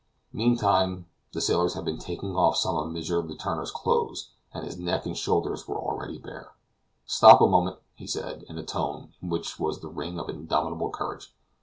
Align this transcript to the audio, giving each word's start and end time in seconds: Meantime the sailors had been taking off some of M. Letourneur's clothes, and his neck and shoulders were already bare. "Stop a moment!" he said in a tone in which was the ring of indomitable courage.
Meantime 0.33 1.05
the 1.31 1.39
sailors 1.39 1.75
had 1.75 1.85
been 1.85 1.99
taking 1.99 2.35
off 2.35 2.57
some 2.57 2.75
of 2.75 2.87
M. 2.87 2.95
Letourneur's 2.95 3.69
clothes, 3.69 4.31
and 4.51 4.65
his 4.65 4.75
neck 4.79 5.05
and 5.05 5.15
shoulders 5.15 5.67
were 5.67 5.77
already 5.77 6.17
bare. 6.17 6.53
"Stop 7.05 7.39
a 7.39 7.45
moment!" 7.47 7.77
he 7.93 8.07
said 8.07 8.41
in 8.49 8.57
a 8.57 8.63
tone 8.63 9.13
in 9.21 9.29
which 9.29 9.59
was 9.59 9.79
the 9.79 9.89
ring 9.89 10.19
of 10.19 10.27
indomitable 10.27 10.89
courage. 10.89 11.35